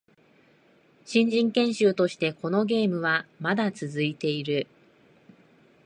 [1.05, 4.65] 新人研修としてこのゲームはまだ続いている